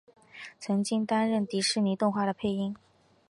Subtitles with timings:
[0.59, 2.75] 曾经担任迪士尼动画的配音。